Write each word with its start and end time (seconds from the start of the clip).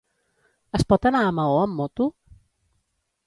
Es 0.77 0.85
pot 0.93 1.05
anar 1.09 1.19
a 1.27 1.35
Maó 1.41 1.59
amb 1.65 1.77
moto? 1.81 2.07